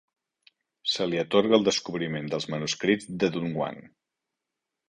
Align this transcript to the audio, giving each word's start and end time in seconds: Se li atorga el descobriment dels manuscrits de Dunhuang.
Se 0.93 1.05
li 1.09 1.19
atorga 1.23 1.55
el 1.59 1.67
descobriment 1.69 2.31
dels 2.33 2.49
manuscrits 2.55 3.09
de 3.25 3.33
Dunhuang. 3.37 3.79